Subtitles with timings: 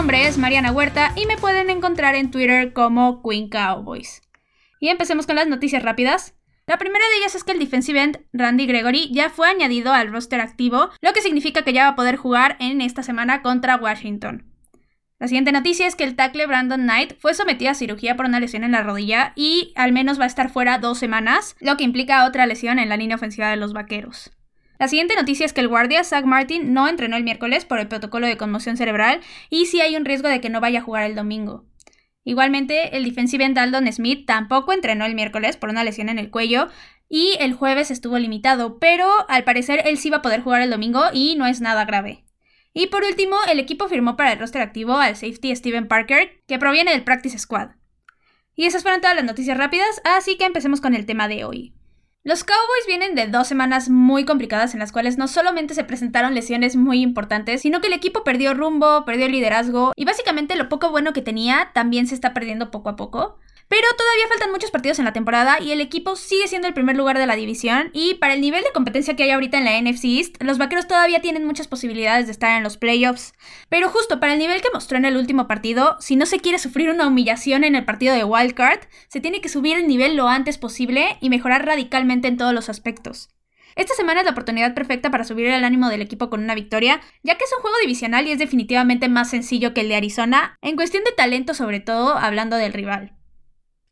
[0.00, 4.22] nombre es Mariana Huerta y me pueden encontrar en Twitter como Queen Cowboys.
[4.80, 6.34] Y empecemos con las noticias rápidas.
[6.66, 10.10] La primera de ellas es que el defensive end Randy Gregory ya fue añadido al
[10.10, 13.76] roster activo, lo que significa que ya va a poder jugar en esta semana contra
[13.76, 14.50] Washington.
[15.18, 18.40] La siguiente noticia es que el tackle Brandon Knight fue sometido a cirugía por una
[18.40, 21.84] lesión en la rodilla y al menos va a estar fuera dos semanas, lo que
[21.84, 24.30] implica otra lesión en la línea ofensiva de los vaqueros.
[24.80, 27.88] La siguiente noticia es que el guardia Zach Martin no entrenó el miércoles por el
[27.88, 29.20] protocolo de conmoción cerebral
[29.50, 31.66] y sí hay un riesgo de que no vaya a jugar el domingo.
[32.24, 36.30] Igualmente, el defensive end Aldon Smith tampoco entrenó el miércoles por una lesión en el
[36.30, 36.68] cuello
[37.10, 40.70] y el jueves estuvo limitado, pero al parecer él sí va a poder jugar el
[40.70, 42.24] domingo y no es nada grave.
[42.72, 46.58] Y por último, el equipo firmó para el roster activo al safety Steven Parker, que
[46.58, 47.72] proviene del Practice Squad.
[48.54, 51.74] Y esas fueron todas las noticias rápidas, así que empecemos con el tema de hoy.
[52.22, 56.34] Los Cowboys vienen de dos semanas muy complicadas en las cuales no solamente se presentaron
[56.34, 60.90] lesiones muy importantes, sino que el equipo perdió rumbo, perdió liderazgo y básicamente lo poco
[60.90, 63.38] bueno que tenía también se está perdiendo poco a poco.
[63.70, 66.96] Pero todavía faltan muchos partidos en la temporada y el equipo sigue siendo el primer
[66.96, 69.80] lugar de la división y para el nivel de competencia que hay ahorita en la
[69.80, 73.32] NFC East, los Vaqueros todavía tienen muchas posibilidades de estar en los playoffs.
[73.68, 76.58] Pero justo para el nivel que mostró en el último partido, si no se quiere
[76.58, 80.16] sufrir una humillación en el partido de Wild Card, se tiene que subir el nivel
[80.16, 83.28] lo antes posible y mejorar radicalmente en todos los aspectos.
[83.76, 87.00] Esta semana es la oportunidad perfecta para subir el ánimo del equipo con una victoria,
[87.22, 90.58] ya que es un juego divisional y es definitivamente más sencillo que el de Arizona,
[90.60, 93.19] en cuestión de talento sobre todo, hablando del rival.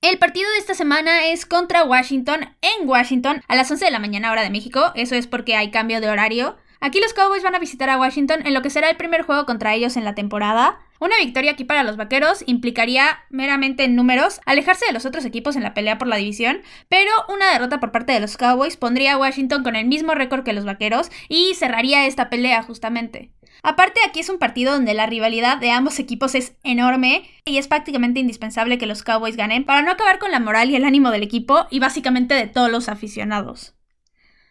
[0.00, 3.98] El partido de esta semana es contra Washington en Washington a las 11 de la
[3.98, 6.56] mañana hora de México, eso es porque hay cambio de horario.
[6.78, 9.44] Aquí los Cowboys van a visitar a Washington en lo que será el primer juego
[9.44, 10.78] contra ellos en la temporada.
[11.00, 15.56] Una victoria aquí para los Vaqueros implicaría meramente en números alejarse de los otros equipos
[15.56, 19.14] en la pelea por la división, pero una derrota por parte de los Cowboys pondría
[19.14, 23.32] a Washington con el mismo récord que los Vaqueros y cerraría esta pelea justamente.
[23.62, 27.68] Aparte, aquí es un partido donde la rivalidad de ambos equipos es enorme y es
[27.68, 31.10] prácticamente indispensable que los Cowboys ganen para no acabar con la moral y el ánimo
[31.10, 33.74] del equipo y básicamente de todos los aficionados.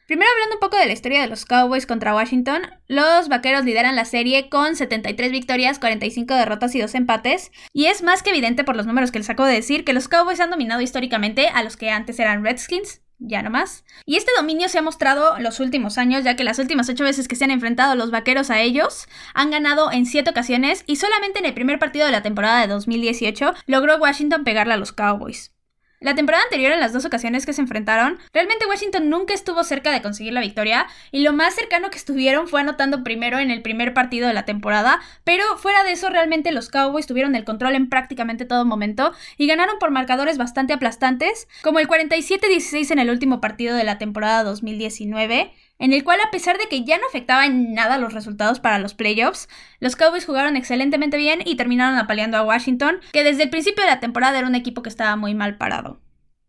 [0.08, 3.98] Primero hablando un poco de la historia de los Cowboys contra Washington, los Vaqueros lideran
[3.98, 8.64] la serie con 73 victorias, 45 derrotas y 2 empates, y es más que evidente
[8.64, 11.62] por los números que les acabo de decir que los Cowboys han dominado históricamente a
[11.62, 13.84] los que antes eran Redskins, ya no más.
[14.06, 17.28] Y este dominio se ha mostrado los últimos años, ya que las últimas ocho veces
[17.28, 21.40] que se han enfrentado los vaqueros a ellos, han ganado en siete ocasiones y solamente
[21.40, 25.57] en el primer partido de la temporada de 2018 logró Washington pegarle a los Cowboys.
[26.00, 29.92] La temporada anterior, en las dos ocasiones que se enfrentaron, realmente Washington nunca estuvo cerca
[29.92, 33.64] de conseguir la victoria y lo más cercano que estuvieron fue anotando primero en el
[33.64, 37.74] primer partido de la temporada, pero fuera de eso realmente los Cowboys tuvieron el control
[37.74, 43.10] en prácticamente todo momento y ganaron por marcadores bastante aplastantes, como el 47-16 en el
[43.10, 47.08] último partido de la temporada 2019 en el cual a pesar de que ya no
[47.08, 49.48] afectaba en nada los resultados para los playoffs,
[49.80, 53.92] los Cowboys jugaron excelentemente bien y terminaron apaleando a Washington, que desde el principio de
[53.92, 56.00] la temporada era un equipo que estaba muy mal parado.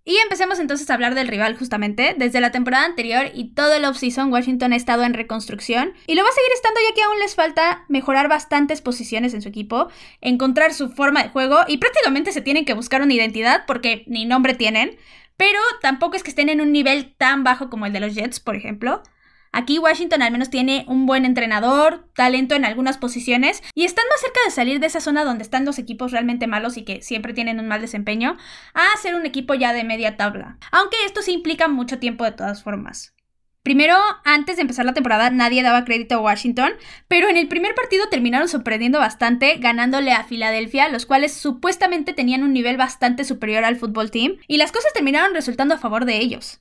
[0.09, 2.15] Y empecemos entonces a hablar del rival justamente.
[2.17, 6.22] Desde la temporada anterior y todo el offseason Washington ha estado en reconstrucción y lo
[6.22, 9.88] va a seguir estando ya que aún les falta mejorar bastantes posiciones en su equipo,
[10.22, 14.25] encontrar su forma de juego y prácticamente se tienen que buscar una identidad porque ni
[14.25, 14.97] nombre tienen,
[15.37, 18.41] pero tampoco es que estén en un nivel tan bajo como el de los Jets,
[18.41, 19.03] por ejemplo.
[19.58, 24.20] Aquí Washington al menos tiene un buen entrenador, talento en algunas posiciones y están más
[24.20, 27.32] cerca de salir de esa zona donde están los equipos realmente malos y que siempre
[27.32, 28.36] tienen un mal desempeño
[28.72, 30.58] a ser un equipo ya de media tabla.
[30.70, 33.16] Aunque esto sí implica mucho tiempo de todas formas.
[33.64, 36.75] Primero, antes de empezar la temporada, nadie daba crédito a Washington,
[37.08, 42.44] pero en el primer partido terminaron sorprendiendo bastante, ganándole a Filadelfia, los cuales supuestamente tenían
[42.44, 46.19] un nivel bastante superior al fútbol team, y las cosas terminaron resultando a favor de
[46.19, 46.60] ellos.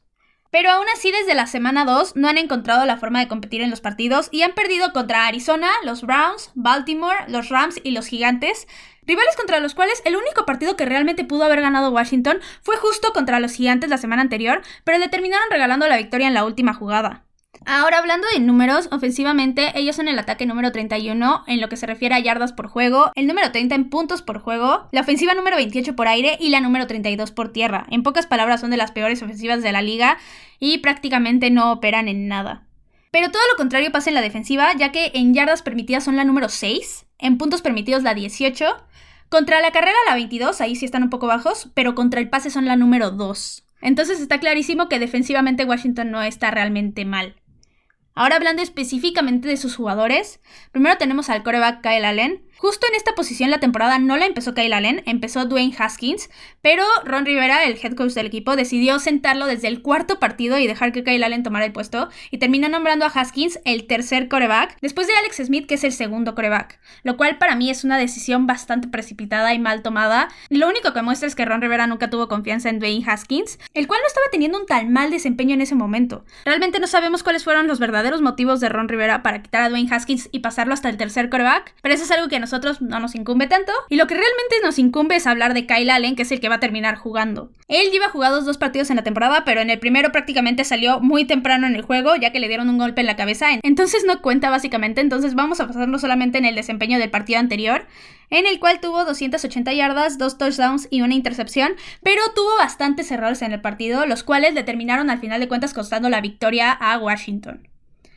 [0.51, 3.69] Pero aún así, desde la semana 2 no han encontrado la forma de competir en
[3.69, 8.67] los partidos y han perdido contra Arizona, los Browns, Baltimore, los Rams y los Gigantes,
[9.03, 13.13] rivales contra los cuales el único partido que realmente pudo haber ganado Washington fue justo
[13.13, 16.73] contra los Gigantes la semana anterior, pero le terminaron regalando la victoria en la última
[16.73, 17.26] jugada.
[17.65, 21.85] Ahora hablando de números, ofensivamente ellos son el ataque número 31 en lo que se
[21.85, 25.57] refiere a yardas por juego, el número 30 en puntos por juego, la ofensiva número
[25.57, 27.85] 28 por aire y la número 32 por tierra.
[27.89, 30.17] En pocas palabras son de las peores ofensivas de la liga
[30.59, 32.63] y prácticamente no operan en nada.
[33.11, 36.23] Pero todo lo contrario pasa en la defensiva, ya que en yardas permitidas son la
[36.23, 38.65] número 6, en puntos permitidos la 18,
[39.29, 42.49] contra la carrera la 22, ahí sí están un poco bajos, pero contra el pase
[42.49, 43.63] son la número 2.
[43.81, 47.35] Entonces está clarísimo que defensivamente Washington no está realmente mal.
[48.17, 50.39] Ahora hablando específicamente de sus jugadores,
[50.71, 54.55] primero tenemos al coreback Kyle Allen, Justo en esta posición la temporada no la empezó
[54.55, 56.29] Kyle Allen, empezó Dwayne Haskins,
[56.63, 60.65] pero Ron Rivera, el head coach del equipo, decidió sentarlo desde el cuarto partido y
[60.65, 64.75] dejar que Kyle Allen tomara el puesto, y terminó nombrando a Haskins el tercer coreback,
[64.81, 67.99] después de Alex Smith, que es el segundo coreback, lo cual para mí es una
[67.99, 70.29] decisión bastante precipitada y mal tomada.
[70.49, 73.85] Lo único que muestra es que Ron Rivera nunca tuvo confianza en Dwayne Haskins, el
[73.85, 76.25] cual no estaba teniendo un tan mal desempeño en ese momento.
[76.43, 79.93] Realmente no sabemos cuáles fueron los verdaderos motivos de Ron Rivera para quitar a Dwayne
[79.93, 83.13] Haskins y pasarlo hasta el tercer coreback, pero eso es algo que nosotros no nos
[83.15, 83.73] incumbe tanto.
[83.89, 86.47] Y lo que realmente nos incumbe es hablar de Kyle Allen, que es el que
[86.47, 87.51] va a terminar jugando.
[87.67, 91.25] Él lleva jugados dos partidos en la temporada, pero en el primero prácticamente salió muy
[91.25, 93.47] temprano en el juego, ya que le dieron un golpe en la cabeza.
[93.63, 95.01] Entonces no cuenta básicamente.
[95.01, 97.85] Entonces vamos a pasarnos solamente en el desempeño del partido anterior
[98.29, 101.73] en el cual tuvo 280 yardas, dos touchdowns y una intercepción,
[102.03, 105.73] pero tuvo bastantes errores en el partido, los cuales le terminaron al final de cuentas
[105.73, 107.67] costando la victoria a Washington.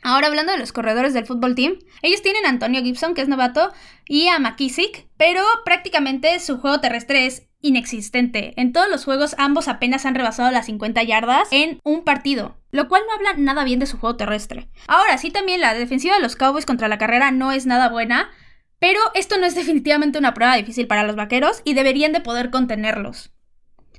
[0.01, 3.27] Ahora hablando de los corredores del fútbol team, ellos tienen a Antonio Gibson, que es
[3.27, 3.71] novato,
[4.07, 8.53] y a McKissick, pero prácticamente su juego terrestre es inexistente.
[8.57, 12.87] En todos los juegos ambos apenas han rebasado las 50 yardas en un partido, lo
[12.87, 14.67] cual no habla nada bien de su juego terrestre.
[14.87, 18.31] Ahora sí también la defensiva de los Cowboys contra la carrera no es nada buena,
[18.79, 22.49] pero esto no es definitivamente una prueba difícil para los vaqueros y deberían de poder
[22.49, 23.31] contenerlos.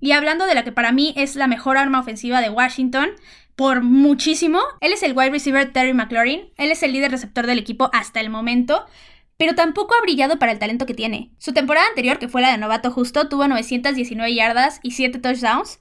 [0.00, 3.10] Y hablando de la que para mí es la mejor arma ofensiva de Washington,
[3.56, 4.60] por muchísimo.
[4.81, 6.50] Él es el wide receiver Terry McLaurin.
[6.56, 8.84] Él es el líder receptor del equipo hasta el momento.
[9.37, 11.32] Pero tampoco ha brillado para el talento que tiene.
[11.38, 15.81] Su temporada anterior, que fue la de novato justo, tuvo 919 yardas y 7 touchdowns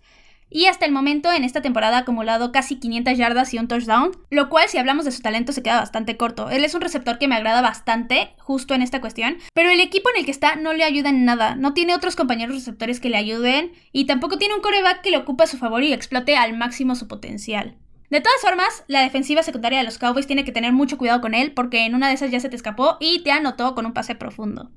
[0.51, 4.11] y hasta el momento en esta temporada ha acumulado casi 500 yardas y un touchdown,
[4.29, 6.49] lo cual si hablamos de su talento se queda bastante corto.
[6.49, 10.09] Él es un receptor que me agrada bastante justo en esta cuestión, pero el equipo
[10.11, 13.09] en el que está no le ayuda en nada, no tiene otros compañeros receptores que
[13.09, 16.35] le ayuden y tampoco tiene un coreback que le ocupe a su favor y explote
[16.35, 17.77] al máximo su potencial.
[18.09, 21.33] De todas formas, la defensiva secundaria de los Cowboys tiene que tener mucho cuidado con
[21.33, 23.93] él porque en una de esas ya se te escapó y te anotó con un
[23.93, 24.69] pase profundo.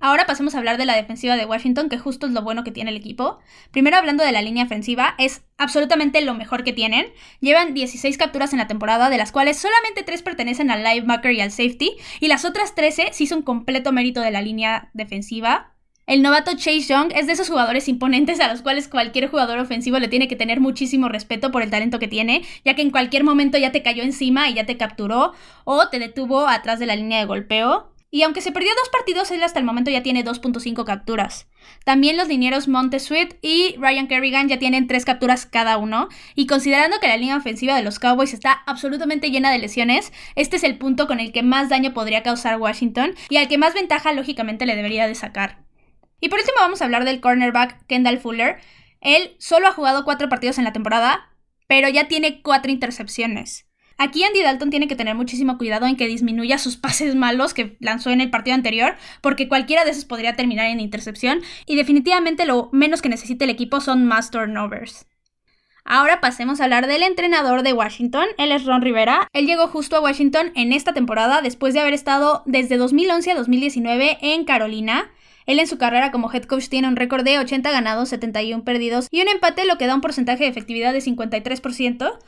[0.00, 2.72] Ahora pasemos a hablar de la defensiva de Washington, que justo es lo bueno que
[2.72, 3.38] tiene el equipo.
[3.70, 7.06] Primero hablando de la línea ofensiva, es absolutamente lo mejor que tienen.
[7.40, 11.40] Llevan 16 capturas en la temporada, de las cuales solamente 3 pertenecen al linebacker y
[11.40, 15.72] al safety, y las otras 13 sí son completo mérito de la línea defensiva.
[16.06, 19.98] El novato Chase Young es de esos jugadores imponentes a los cuales cualquier jugador ofensivo
[19.98, 23.24] le tiene que tener muchísimo respeto por el talento que tiene, ya que en cualquier
[23.24, 25.32] momento ya te cayó encima y ya te capturó
[25.64, 27.95] o te detuvo atrás de la línea de golpeo.
[28.10, 31.48] Y aunque se perdió dos partidos, él hasta el momento ya tiene 2.5 capturas.
[31.84, 36.08] También los linieros Sweet y Ryan Kerrigan ya tienen tres capturas cada uno.
[36.34, 40.56] Y considerando que la línea ofensiva de los Cowboys está absolutamente llena de lesiones, este
[40.56, 43.74] es el punto con el que más daño podría causar Washington y al que más
[43.74, 45.64] ventaja lógicamente le debería de sacar.
[46.20, 48.58] Y por último vamos a hablar del cornerback Kendall Fuller.
[49.00, 51.28] Él solo ha jugado cuatro partidos en la temporada,
[51.66, 53.65] pero ya tiene cuatro intercepciones.
[53.98, 57.76] Aquí Andy Dalton tiene que tener muchísimo cuidado en que disminuya sus pases malos que
[57.80, 62.44] lanzó en el partido anterior, porque cualquiera de esos podría terminar en intercepción, y definitivamente
[62.44, 65.06] lo menos que necesita el equipo son más turnovers.
[65.88, 69.28] Ahora pasemos a hablar del entrenador de Washington, él es Ron Rivera.
[69.32, 73.34] Él llegó justo a Washington en esta temporada después de haber estado desde 2011 a
[73.36, 75.12] 2019 en Carolina.
[75.46, 79.06] Él en su carrera como head coach tiene un récord de 80 ganados, 71 perdidos
[79.12, 82.18] y un empate, lo que da un porcentaje de efectividad de 53%.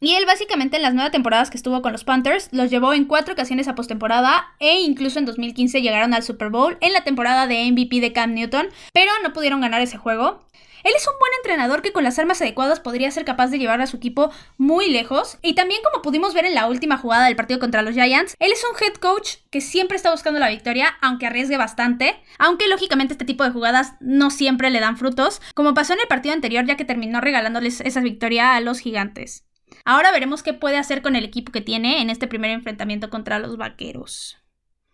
[0.00, 3.04] Y él básicamente en las nueve temporadas que estuvo con los Panthers los llevó en
[3.04, 7.48] cuatro ocasiones a postemporada e incluso en 2015 llegaron al Super Bowl en la temporada
[7.48, 10.46] de MVP de Cam Newton, pero no pudieron ganar ese juego.
[10.84, 13.80] Él es un buen entrenador que con las armas adecuadas podría ser capaz de llevar
[13.80, 15.38] a su equipo muy lejos.
[15.42, 18.52] Y también como pudimos ver en la última jugada del partido contra los Giants, él
[18.52, 22.22] es un head coach que siempre está buscando la victoria, aunque arriesgue bastante.
[22.38, 26.08] Aunque lógicamente este tipo de jugadas no siempre le dan frutos, como pasó en el
[26.08, 29.47] partido anterior ya que terminó regalándoles esa victoria a los gigantes.
[29.90, 33.38] Ahora veremos qué puede hacer con el equipo que tiene en este primer enfrentamiento contra
[33.38, 34.36] los vaqueros.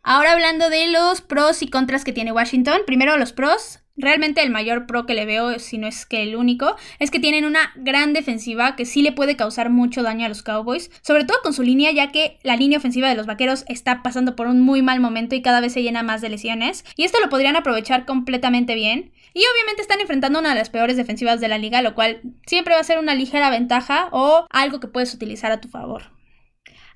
[0.04, 3.80] Ahora hablando de los pros y contras que tiene Washington, primero los pros.
[3.96, 7.20] Realmente el mayor pro que le veo, si no es que el único, es que
[7.20, 11.24] tienen una gran defensiva que sí le puede causar mucho daño a los Cowboys, sobre
[11.24, 14.48] todo con su línea, ya que la línea ofensiva de los Vaqueros está pasando por
[14.48, 17.28] un muy mal momento y cada vez se llena más de lesiones, y esto lo
[17.28, 19.12] podrían aprovechar completamente bien.
[19.32, 22.74] Y obviamente están enfrentando una de las peores defensivas de la liga, lo cual siempre
[22.74, 26.10] va a ser una ligera ventaja o algo que puedes utilizar a tu favor.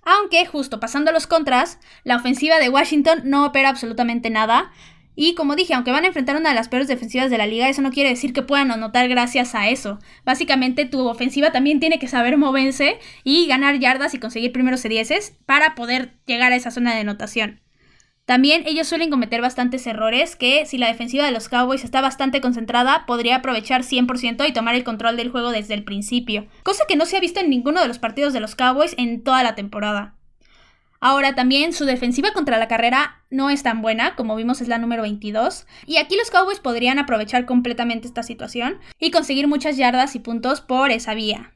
[0.05, 4.73] Aunque, justo pasando los contras, la ofensiva de Washington no opera absolutamente nada.
[5.21, 7.69] Y como dije, aunque van a enfrentar una de las peores defensivas de la liga,
[7.69, 9.99] eso no quiere decir que puedan anotar gracias a eso.
[10.25, 15.37] Básicamente tu ofensiva también tiene que saber moverse y ganar yardas y conseguir primeros sedieces
[15.45, 17.61] para poder llegar a esa zona de anotación.
[18.27, 22.41] También ellos suelen cometer bastantes errores que si la defensiva de los Cowboys está bastante
[22.41, 26.95] concentrada podría aprovechar 100% y tomar el control del juego desde el principio, cosa que
[26.95, 29.57] no se ha visto en ninguno de los partidos de los Cowboys en toda la
[29.57, 30.18] temporada.
[31.01, 34.79] Ahora también su defensiva contra la carrera no es tan buena, como vimos es la
[34.79, 40.17] número 22, y aquí los Cowboys podrían aprovechar completamente esta situación y conseguir muchas yardas
[40.17, 41.55] y puntos por esa vía.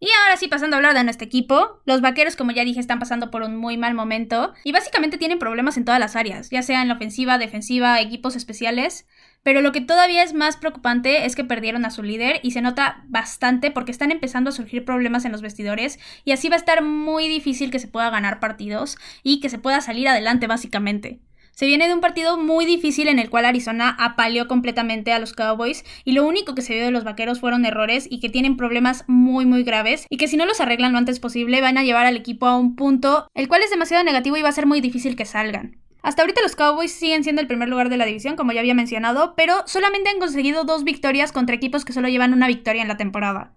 [0.00, 3.00] Y ahora sí, pasando a hablar de nuestro equipo, los vaqueros, como ya dije, están
[3.00, 6.62] pasando por un muy mal momento y básicamente tienen problemas en todas las áreas, ya
[6.62, 9.08] sea en la ofensiva, defensiva, equipos especiales.
[9.42, 12.60] Pero lo que todavía es más preocupante es que perdieron a su líder y se
[12.60, 16.58] nota bastante porque están empezando a surgir problemas en los vestidores y así va a
[16.58, 21.20] estar muy difícil que se pueda ganar partidos y que se pueda salir adelante básicamente.
[21.58, 25.32] Se viene de un partido muy difícil en el cual Arizona apaleó completamente a los
[25.32, 28.56] Cowboys y lo único que se vio de los vaqueros fueron errores y que tienen
[28.56, 31.82] problemas muy muy graves y que si no los arreglan lo antes posible van a
[31.82, 34.66] llevar al equipo a un punto el cual es demasiado negativo y va a ser
[34.66, 35.80] muy difícil que salgan.
[36.08, 38.72] Hasta ahorita los Cowboys siguen siendo el primer lugar de la división, como ya había
[38.72, 42.88] mencionado, pero solamente han conseguido dos victorias contra equipos que solo llevan una victoria en
[42.88, 43.52] la temporada.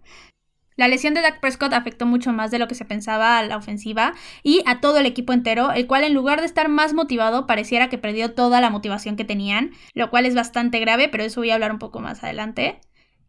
[0.75, 3.55] La lesión de Dak Prescott afectó mucho más de lo que se pensaba a la
[3.55, 7.47] ofensiva y a todo el equipo entero, el cual en lugar de estar más motivado
[7.47, 11.39] pareciera que perdió toda la motivación que tenían, lo cual es bastante grave, pero eso
[11.39, 12.81] voy a hablar un poco más adelante.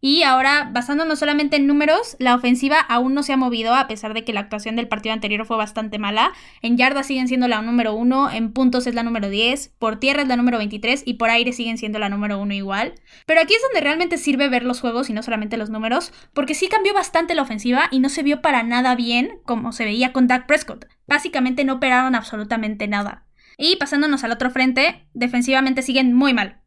[0.04, 4.14] Y ahora, basándonos solamente en números, la ofensiva aún no se ha movido a pesar
[4.14, 6.32] de que la actuación del partido anterior fue bastante mala.
[6.60, 10.22] En yardas siguen siendo la número 1, en puntos es la número 10, por tierra
[10.22, 12.94] es la número 23 y por aire siguen siendo la número 1 igual.
[13.26, 16.54] Pero aquí es donde realmente sirve ver los juegos y no solamente los números, porque
[16.54, 20.12] sí cambió bastante la ofensiva y no se vio para nada bien como se veía
[20.12, 20.86] con Dak Prescott.
[21.06, 23.28] Básicamente no operaron absolutamente nada.
[23.56, 26.60] Y pasándonos al otro frente, defensivamente siguen muy mal.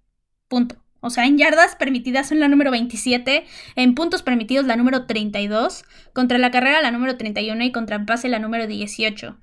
[0.48, 0.85] Punto.
[1.06, 3.46] O sea, en yardas permitidas son la número 27,
[3.76, 8.06] en puntos permitidos la número 32, contra la carrera la número 31 y contra el
[8.06, 9.38] pase la número 18.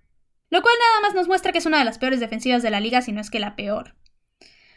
[0.51, 2.81] Lo cual nada más nos muestra que es una de las peores defensivas de la
[2.81, 3.95] liga, si no es que la peor.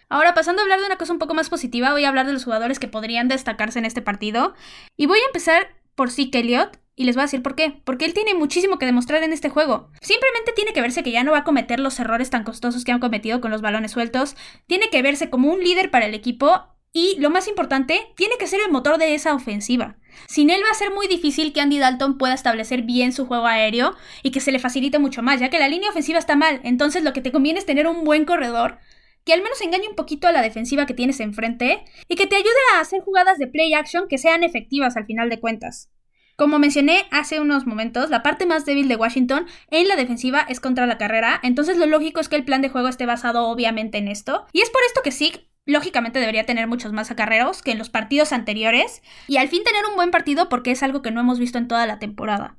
[0.10, 2.34] Ahora, pasando a hablar de una cosa un poco más positiva, voy a hablar de
[2.34, 4.54] los jugadores que podrían destacarse en este partido.
[4.96, 7.82] Y voy a empezar por Zeke Elliott, y les voy a decir por qué.
[7.84, 9.90] Porque él tiene muchísimo que demostrar en este juego.
[10.02, 12.92] Simplemente tiene que verse que ya no va a cometer los errores tan costosos que
[12.92, 14.36] han cometido con los balones sueltos.
[14.66, 18.48] Tiene que verse como un líder para el equipo y lo más importante, tiene que
[18.48, 19.98] ser el motor de esa ofensiva.
[20.28, 23.48] Sin él va a ser muy difícil que Andy Dalton pueda establecer bien su juego
[23.48, 26.62] aéreo y que se le facilite mucho más, ya que la línea ofensiva está mal.
[26.64, 28.80] Entonces lo que te conviene es tener un buen corredor
[29.26, 32.38] que al menos engañe un poquito a la defensiva que tienes enfrente y que te
[32.38, 35.90] ayude a hacer jugadas de play action que sean efectivas al final de cuentas.
[36.38, 40.62] Como mencioné hace unos momentos, la parte más débil de Washington en la defensiva es
[40.62, 43.98] contra la carrera, entonces lo lógico es que el plan de juego esté basado obviamente
[43.98, 44.46] en esto.
[44.54, 47.90] Y es por esto que Zeke lógicamente debería tener muchos más acarreos que en los
[47.90, 51.40] partidos anteriores y al fin tener un buen partido porque es algo que no hemos
[51.40, 52.58] visto en toda la temporada.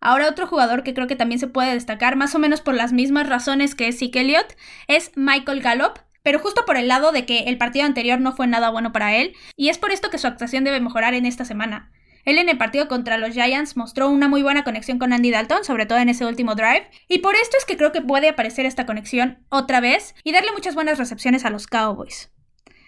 [0.00, 2.92] Ahora otro jugador que creo que también se puede destacar más o menos por las
[2.92, 4.54] mismas razones que Zeke Elliott
[4.86, 8.46] es Michael Gallup, pero justo por el lado de que el partido anterior no fue
[8.46, 11.44] nada bueno para él y es por esto que su actuación debe mejorar en esta
[11.44, 11.90] semana.
[12.24, 15.64] Él en el partido contra los Giants mostró una muy buena conexión con Andy Dalton,
[15.64, 18.66] sobre todo en ese último drive, y por esto es que creo que puede aparecer
[18.66, 22.33] esta conexión otra vez y darle muchas buenas recepciones a los Cowboys.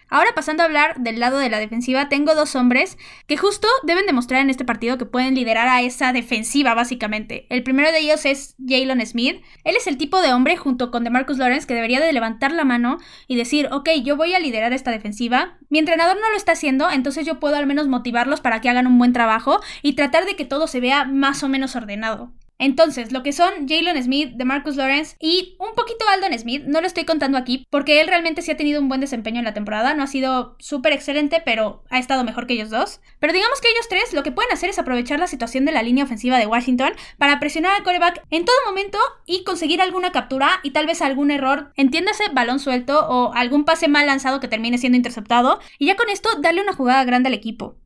[0.09, 2.97] Ahora pasando a hablar del lado de la defensiva, tengo dos hombres
[3.27, 7.45] que justo deben demostrar en este partido que pueden liderar a esa defensiva básicamente.
[7.49, 9.41] El primero de ellos es Jalen Smith.
[9.63, 12.63] Él es el tipo de hombre junto con DeMarcus Lawrence que debería de levantar la
[12.63, 12.97] mano
[13.27, 15.57] y decir, ok, yo voy a liderar esta defensiva.
[15.69, 18.87] Mi entrenador no lo está haciendo, entonces yo puedo al menos motivarlos para que hagan
[18.87, 22.31] un buen trabajo y tratar de que todo se vea más o menos ordenado.
[22.59, 26.81] Entonces, lo que son Jalen Smith, de Marcus Lawrence y un poquito Aldon Smith, no
[26.81, 29.53] lo estoy contando aquí porque él realmente sí ha tenido un buen desempeño en la
[29.53, 32.99] temporada, no ha sido súper excelente, pero ha estado mejor que ellos dos.
[33.19, 35.83] Pero digamos que ellos tres lo que pueden hacer es aprovechar la situación de la
[35.83, 40.59] línea ofensiva de Washington para presionar al coreback en todo momento y conseguir alguna captura
[40.63, 44.77] y tal vez algún error, entiéndase balón suelto o algún pase mal lanzado que termine
[44.77, 47.77] siendo interceptado, y ya con esto darle una jugada grande al equipo.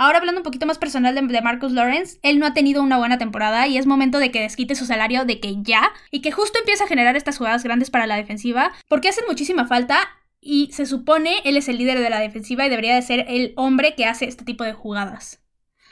[0.00, 3.18] Ahora hablando un poquito más personal de, Marcus Lawrence, él no ha tenido una buena
[3.18, 6.58] temporada y es momento de que desquite su salario de que ya y que justo
[6.58, 9.98] empiece a generar estas jugadas grandes para la defensiva porque hacen muchísima falta
[10.40, 13.52] y se supone él es el líder de la defensiva y debería de ser el
[13.56, 15.42] hombre que hace este tipo de jugadas.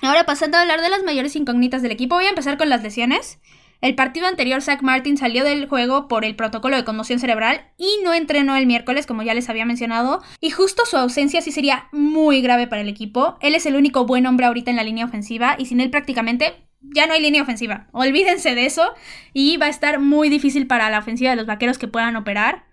[0.01, 2.83] Ahora pasando a hablar de las mayores incógnitas del equipo, voy a empezar con las
[2.83, 3.41] lesiones.
[3.81, 7.89] El partido anterior, Zach Martin salió del juego por el protocolo de conmoción cerebral y
[8.03, 10.21] no entrenó el miércoles, como ya les había mencionado.
[10.41, 13.37] Y justo su ausencia sí sería muy grave para el equipo.
[13.41, 16.55] Él es el único buen hombre ahorita en la línea ofensiva y sin él prácticamente
[16.81, 17.87] ya no hay línea ofensiva.
[17.93, 18.95] Olvídense de eso
[19.33, 22.65] y va a estar muy difícil para la ofensiva de los vaqueros que puedan operar.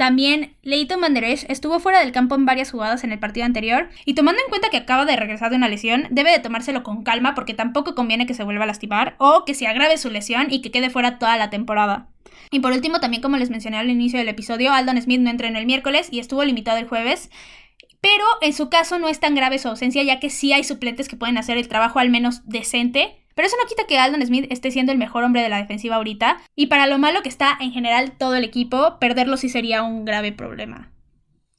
[0.00, 4.14] También Leighton Manderesh estuvo fuera del campo en varias jugadas en el partido anterior y
[4.14, 7.34] tomando en cuenta que acaba de regresar de una lesión, debe de tomárselo con calma
[7.34, 10.62] porque tampoco conviene que se vuelva a lastimar o que se agrave su lesión y
[10.62, 12.08] que quede fuera toda la temporada.
[12.50, 15.58] Y por último, también como les mencioné al inicio del episodio, Aldon Smith no entrenó
[15.58, 17.28] el miércoles y estuvo limitado el jueves.
[18.00, 21.08] Pero en su caso no es tan grave su ausencia ya que sí hay suplentes
[21.08, 24.46] que pueden hacer el trabajo al menos decente Pero eso no quita que Aldon Smith
[24.50, 27.56] esté siendo el mejor hombre de la defensiva ahorita, y para lo malo que está
[27.60, 30.92] en general todo el equipo, perderlo sí sería un grave problema.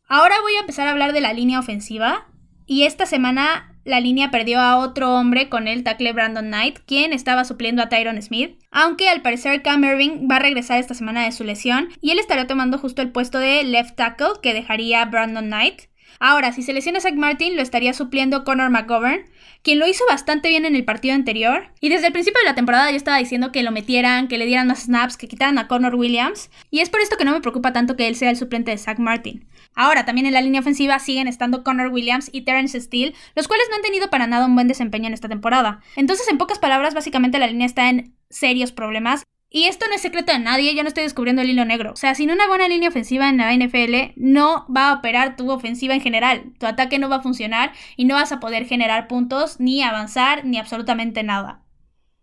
[0.07, 2.27] Ahora voy a empezar a hablar de la línea ofensiva,
[2.65, 7.13] y esta semana la línea perdió a otro hombre con el tackle Brandon Knight, quien
[7.13, 11.23] estaba supliendo a Tyron Smith, aunque al parecer Cam Irving va a regresar esta semana
[11.23, 15.03] de su lesión y él estará tomando justo el puesto de left tackle que dejaría
[15.05, 15.83] Brandon Knight.
[16.23, 19.25] Ahora, si se lesiona Zach Martin, lo estaría supliendo Connor McGovern,
[19.63, 21.73] quien lo hizo bastante bien en el partido anterior.
[21.79, 24.45] Y desde el principio de la temporada yo estaba diciendo que lo metieran, que le
[24.45, 26.51] dieran más snaps, que quitaran a Connor Williams.
[26.69, 28.77] Y es por esto que no me preocupa tanto que él sea el suplente de
[28.77, 29.47] Zach Martin.
[29.73, 33.65] Ahora, también en la línea ofensiva siguen estando Connor Williams y Terrence Steele, los cuales
[33.71, 35.81] no han tenido para nada un buen desempeño en esta temporada.
[35.95, 39.23] Entonces, en pocas palabras, básicamente la línea está en serios problemas
[39.53, 41.91] y esto no es secreto de nadie, ya no estoy descubriendo el hilo negro.
[41.91, 45.51] O sea, sin una buena línea ofensiva en la NFL, no va a operar tu
[45.51, 46.53] ofensiva en general.
[46.57, 50.45] Tu ataque no va a funcionar y no vas a poder generar puntos, ni avanzar,
[50.45, 51.65] ni absolutamente nada.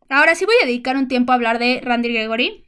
[0.09, 2.65] Ahora sí voy a dedicar un tiempo a hablar de Randy Gregory.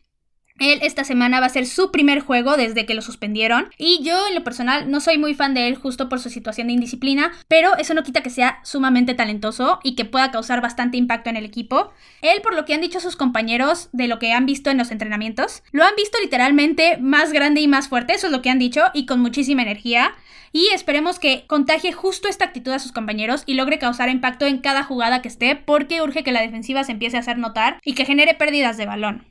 [0.60, 4.28] Él esta semana va a ser su primer juego desde que lo suspendieron y yo
[4.28, 7.32] en lo personal no soy muy fan de él justo por su situación de indisciplina,
[7.48, 11.38] pero eso no quita que sea sumamente talentoso y que pueda causar bastante impacto en
[11.38, 11.92] el equipo.
[12.20, 14.90] Él, por lo que han dicho sus compañeros de lo que han visto en los
[14.90, 18.58] entrenamientos, lo han visto literalmente más grande y más fuerte, eso es lo que han
[18.58, 20.12] dicho, y con muchísima energía.
[20.52, 24.58] Y esperemos que contagie justo esta actitud a sus compañeros y logre causar impacto en
[24.58, 27.94] cada jugada que esté, porque urge que la defensiva se empiece a hacer notar y
[27.94, 29.29] que genere pérdidas de balón.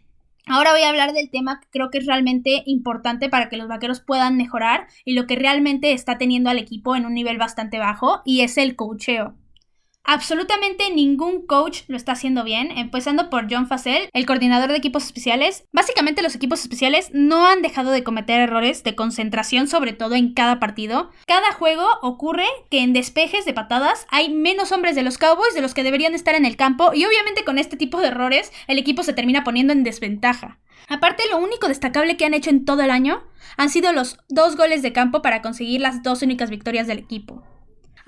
[0.52, 3.68] Ahora voy a hablar del tema que creo que es realmente importante para que los
[3.68, 7.78] vaqueros puedan mejorar y lo que realmente está teniendo al equipo en un nivel bastante
[7.78, 9.36] bajo y es el cocheo.
[10.12, 15.06] Absolutamente ningún coach lo está haciendo bien, empezando por John Facel, el coordinador de equipos
[15.06, 15.66] especiales.
[15.72, 20.34] Básicamente los equipos especiales no han dejado de cometer errores de concentración, sobre todo en
[20.34, 21.12] cada partido.
[21.28, 25.62] Cada juego ocurre que en despejes de patadas hay menos hombres de los Cowboys de
[25.62, 28.80] los que deberían estar en el campo y obviamente con este tipo de errores el
[28.80, 30.58] equipo se termina poniendo en desventaja.
[30.88, 33.22] Aparte, lo único destacable que han hecho en todo el año
[33.58, 37.44] han sido los dos goles de campo para conseguir las dos únicas victorias del equipo.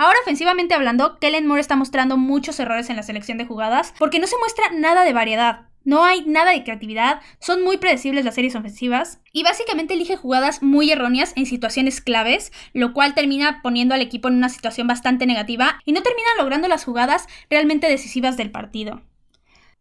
[0.02, 4.18] Ahora, ofensivamente hablando, Kellen Moore está mostrando muchos errores en la selección de jugadas porque
[4.18, 5.68] no se muestra nada de variedad.
[5.84, 10.64] No hay nada de creatividad, son muy predecibles las series ofensivas y básicamente elige jugadas
[10.64, 15.28] muy erróneas en situaciones claves, lo cual termina poniendo al equipo en una situación bastante
[15.28, 19.04] negativa y no termina logrando las jugadas realmente decisivas del partido.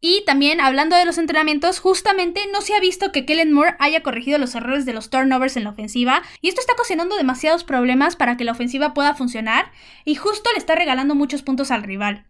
[0.03, 4.03] Y también, hablando de los entrenamientos, justamente no se ha visto que Kellen Moore haya
[4.03, 8.17] corregido los errores de los turnovers en la ofensiva, y esto está ocasionando demasiados problemas
[8.17, 9.73] para que la ofensiva pueda funcionar,
[10.07, 12.27] y justo le está regalando muchos puntos al rival.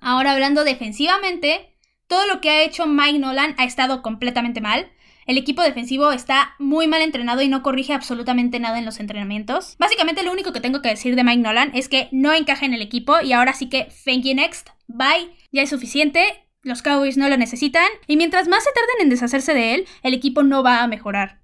[0.00, 1.76] Ahora, hablando defensivamente,
[2.08, 4.90] todo lo que ha hecho Mike Nolan ha estado completamente mal.
[5.26, 9.76] El equipo defensivo está muy mal entrenado y no corrige absolutamente nada en los entrenamientos.
[9.78, 12.72] Básicamente lo único que tengo que decir de Mike Nolan es que no encaja en
[12.72, 17.16] el equipo y ahora sí que thank you next, bye, ya es suficiente, los Cowboys
[17.16, 20.62] no lo necesitan y mientras más se tarden en deshacerse de él, el equipo no
[20.62, 21.40] va a mejorar.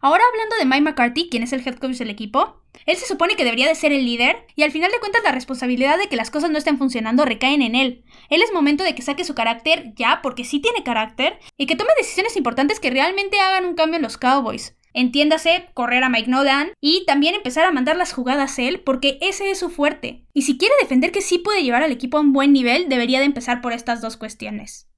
[0.00, 3.34] Ahora hablando de Mike McCarthy, quien es el head coach del equipo, él se supone
[3.34, 6.16] que debería de ser el líder y al final de cuentas la responsabilidad de que
[6.16, 8.04] las cosas no estén funcionando recaen en él.
[8.30, 11.74] Él es momento de que saque su carácter ya porque sí tiene carácter y que
[11.74, 14.77] tome decisiones importantes que realmente hagan un cambio en los Cowboys.
[14.94, 19.50] Entiéndase, correr a Mike Nolan y también empezar a mandar las jugadas él, porque ese
[19.50, 20.24] es su fuerte.
[20.32, 23.18] Y si quiere defender que sí puede llevar al equipo a un buen nivel, debería
[23.18, 24.88] de empezar por estas dos cuestiones.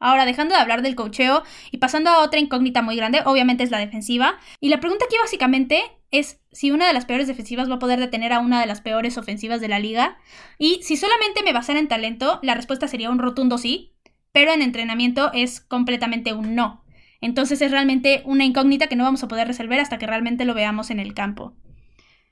[0.00, 3.70] Ahora, dejando de hablar del cocheo y pasando a otra incógnita muy grande, obviamente es
[3.70, 4.38] la defensiva.
[4.60, 7.98] Y la pregunta aquí básicamente es si una de las peores defensivas va a poder
[7.98, 10.18] detener a una de las peores ofensivas de la liga.
[10.58, 13.94] Y si solamente me basara en talento, la respuesta sería un rotundo sí,
[14.30, 16.83] pero en entrenamiento es completamente un no.
[17.24, 20.52] Entonces es realmente una incógnita que no vamos a poder resolver hasta que realmente lo
[20.52, 21.54] veamos en el campo.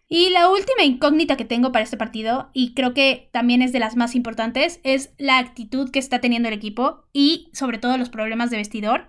[0.07, 3.79] Y la última incógnita que tengo para este partido, y creo que también es de
[3.79, 8.11] las más importantes, es la actitud que está teniendo el equipo y sobre todo los
[8.11, 9.09] problemas de vestidor.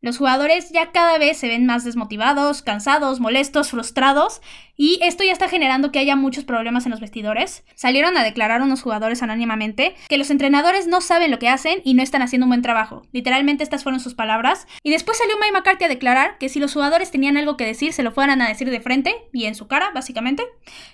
[0.00, 4.40] Los jugadores ya cada vez se ven más desmotivados, cansados, molestos, frustrados,
[4.76, 7.64] y esto ya está generando que haya muchos problemas en los vestidores.
[7.74, 11.94] Salieron a declarar unos jugadores anónimamente que los entrenadores no saben lo que hacen y
[11.94, 13.02] no están haciendo un buen trabajo.
[13.10, 14.68] Literalmente estas fueron sus palabras.
[14.84, 17.92] Y después salió Mike McCarthy a declarar que si los jugadores tenían algo que decir,
[17.92, 20.44] se lo fueran a decir de frente y en su cara, básicamente.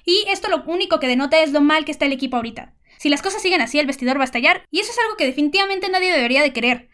[0.07, 2.73] Y esto lo único que denota es lo mal que está el equipo ahorita.
[2.97, 5.27] Si las cosas siguen así, el vestidor va a estallar, y eso es algo que
[5.27, 6.89] definitivamente nadie debería de querer.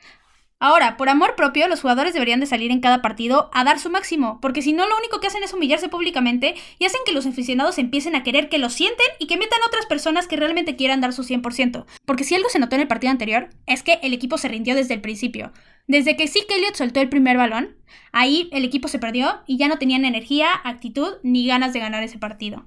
[0.62, 3.88] Ahora, por amor propio, los jugadores deberían de salir en cada partido a dar su
[3.88, 7.24] máximo, porque si no lo único que hacen es humillarse públicamente y hacen que los
[7.24, 11.00] aficionados empiecen a querer que lo sienten y que metan otras personas que realmente quieran
[11.00, 11.86] dar su 100%.
[12.04, 14.74] Porque si algo se notó en el partido anterior, es que el equipo se rindió
[14.74, 15.50] desde el principio.
[15.86, 17.78] Desde que sí Elliott soltó el primer balón,
[18.12, 22.02] ahí el equipo se perdió y ya no tenían energía, actitud ni ganas de ganar
[22.02, 22.66] ese partido.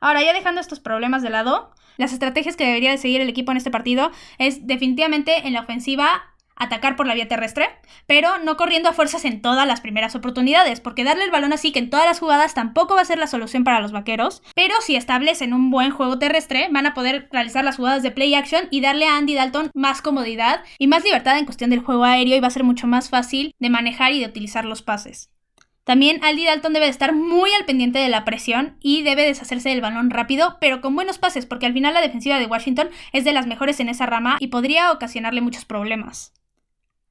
[0.00, 3.52] Ahora, ya dejando estos problemas de lado, las estrategias que debería de seguir el equipo
[3.52, 7.68] en este partido es definitivamente en la ofensiva atacar por la vía terrestre,
[8.06, 11.72] pero no corriendo a fuerzas en todas las primeras oportunidades, porque darle el balón así
[11.72, 14.74] que en todas las jugadas tampoco va a ser la solución para los vaqueros, pero
[14.80, 18.68] si establecen un buen juego terrestre, van a poder realizar las jugadas de play action
[18.70, 22.36] y darle a Andy Dalton más comodidad y más libertad en cuestión del juego aéreo
[22.36, 25.30] y va a ser mucho más fácil de manejar y de utilizar los pases.
[25.84, 29.68] También Andy Dalton debe de estar muy al pendiente de la presión y debe deshacerse
[29.68, 33.24] del balón rápido, pero con buenos pases, porque al final la defensiva de Washington es
[33.24, 36.32] de las mejores en esa rama y podría ocasionarle muchos problemas.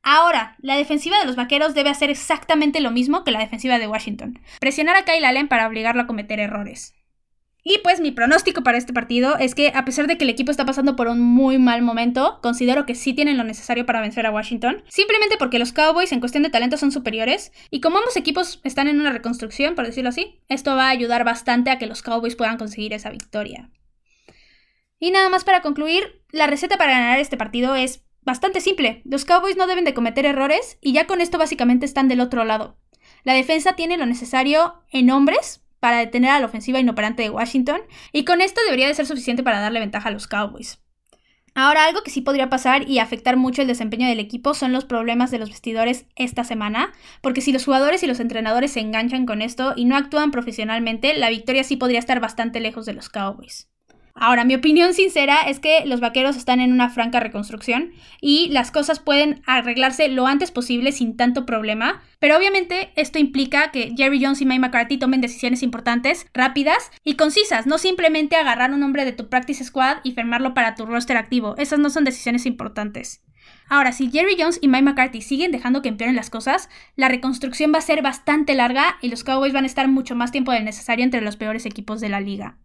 [0.03, 3.87] Ahora, la defensiva de los vaqueros debe hacer exactamente lo mismo que la defensiva de
[3.87, 4.39] Washington.
[4.59, 6.93] Presionar a Kyle Allen para obligarlo a cometer errores.
[7.65, 10.51] Y pues mi pronóstico para este partido es que a pesar de que el equipo
[10.51, 14.25] está pasando por un muy mal momento, considero que sí tienen lo necesario para vencer
[14.25, 18.17] a Washington, simplemente porque los Cowboys en cuestión de talento son superiores y como ambos
[18.17, 21.87] equipos están en una reconstrucción, por decirlo así, esto va a ayudar bastante a que
[21.87, 23.69] los Cowboys puedan conseguir esa victoria.
[24.99, 29.01] Y nada más para concluir, la receta para ganar este partido es bastante simple.
[29.05, 32.45] Los Cowboys no deben de cometer errores y ya con esto básicamente están del otro
[32.45, 32.77] lado.
[33.23, 37.81] La defensa tiene lo necesario en hombres para detener a la ofensiva inoperante de Washington
[38.11, 40.79] y con esto debería de ser suficiente para darle ventaja a los Cowboys.
[41.55, 44.85] Ahora, algo que sí podría pasar y afectar mucho el desempeño del equipo son los
[44.85, 49.27] problemas de los vestidores esta semana, porque si los jugadores y los entrenadores se enganchan
[49.27, 53.09] con esto y no actúan profesionalmente, la victoria sí podría estar bastante lejos de los
[53.09, 53.69] Cowboys.
[54.15, 58.69] Ahora, mi opinión sincera es que los vaqueros están en una franca reconstrucción y las
[58.69, 64.23] cosas pueden arreglarse lo antes posible sin tanto problema, pero obviamente esto implica que Jerry
[64.23, 69.03] Jones y Mike McCarthy tomen decisiones importantes, rápidas y concisas, no simplemente agarrar un hombre
[69.03, 73.23] de tu practice squad y firmarlo para tu roster activo, esas no son decisiones importantes.
[73.67, 77.73] Ahora, si Jerry Jones y Mike McCarthy siguen dejando que empeoren las cosas, la reconstrucción
[77.73, 80.65] va a ser bastante larga y los Cowboys van a estar mucho más tiempo del
[80.65, 82.59] necesario entre los peores equipos de la liga.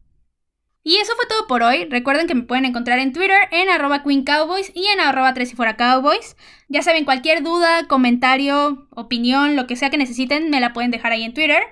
[0.88, 1.84] Y eso fue todo por hoy.
[1.84, 5.52] Recuerden que me pueden encontrar en Twitter en arroba Queen Cowboys y en arroba tres
[5.52, 6.34] y fuera Cowboys.
[6.68, 11.12] Ya saben, cualquier duda, comentario, opinión, lo que sea que necesiten, me la pueden dejar
[11.12, 11.62] ahí en Twitter.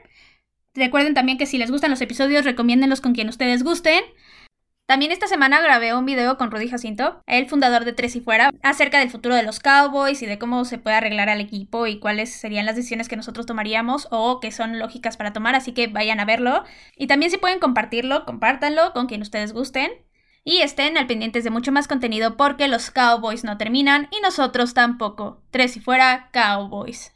[0.74, 4.04] Recuerden también que si les gustan los episodios, recomiéndenlos con quien ustedes gusten.
[4.86, 8.52] También esta semana grabé un video con Rudy Jacinto, el fundador de Tres y Fuera,
[8.62, 11.98] acerca del futuro de los Cowboys y de cómo se puede arreglar al equipo y
[11.98, 15.88] cuáles serían las decisiones que nosotros tomaríamos o que son lógicas para tomar, así que
[15.88, 16.62] vayan a verlo.
[16.96, 19.90] Y también si pueden compartirlo, compártanlo con quien ustedes gusten.
[20.44, 24.72] Y estén al pendientes de mucho más contenido porque los Cowboys no terminan y nosotros
[24.72, 25.42] tampoco.
[25.50, 27.15] Tres y Fuera, Cowboys.